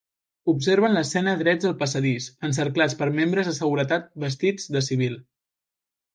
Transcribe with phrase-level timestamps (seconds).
[0.51, 5.21] Observen l'escena drets al passadís, encerclats per membres de seguretat vestits de civil.